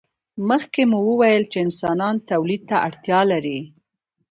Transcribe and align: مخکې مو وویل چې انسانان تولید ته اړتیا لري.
مخکې 0.49 0.81
مو 0.91 0.99
وویل 1.09 1.43
چې 1.51 1.57
انسانان 1.65 2.15
تولید 2.31 2.61
ته 2.69 2.77
اړتیا 2.87 3.19
لري. 3.31 3.59